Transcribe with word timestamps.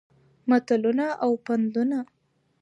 متلونه 0.49 1.07
او 1.25 1.31
پندونه 1.45 1.99